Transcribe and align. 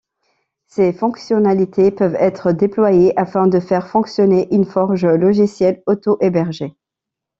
Ces 0.65 0.93
fonctionnalités 0.93 1.91
peuvent 1.91 2.15
être 2.19 2.51
déployées 2.53 3.13
afin 3.19 3.45
de 3.45 3.59
faire 3.59 3.87
fonctionner 3.87 4.47
une 4.51 4.65
forge 4.65 5.05
logicielle 5.05 5.83
auto-hébergée. 5.85 6.73